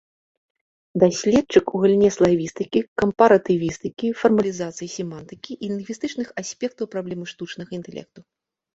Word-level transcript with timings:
Даследчык 1.03 1.65
у 1.79 1.81
галіне 1.83 2.09
славістыкі, 2.15 2.79
кампаратывістыкі, 3.03 4.07
фармалізацыі 4.25 4.91
семантыкі 4.97 5.51
і 5.63 5.73
лінгвістычных 5.77 6.27
аспектаў 6.47 6.85
праблемы 6.99 7.25
штучнага 7.37 7.71
інтэлекту. 7.83 8.19